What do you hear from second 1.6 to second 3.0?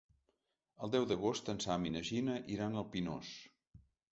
Sam i na Gina iran al